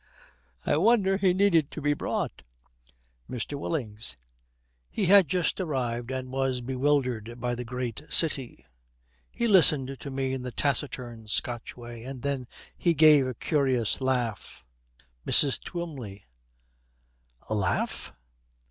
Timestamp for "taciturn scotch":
10.51-11.77